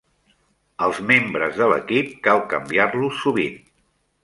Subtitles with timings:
[0.85, 3.63] Els membres de l'equip cal canviar-los sovint.